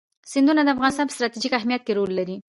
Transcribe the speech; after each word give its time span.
سیندونه 0.31 0.61
د 0.63 0.69
افغانستان 0.75 1.05
په 1.07 1.13
ستراتیژیک 1.15 1.53
اهمیت 1.55 1.81
کې 1.83 1.93
رول 1.97 2.11
لري. 2.19 2.35